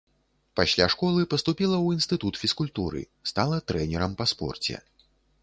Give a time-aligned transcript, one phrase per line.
[0.59, 3.03] Пасля школы паступіла ў інстытут фізкультуры,
[3.33, 4.75] стала трэнерам па спорце.